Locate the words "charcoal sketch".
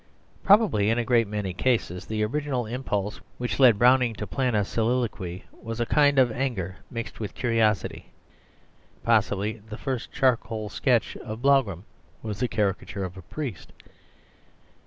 10.11-11.15